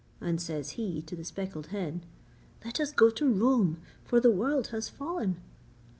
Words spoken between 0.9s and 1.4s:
to the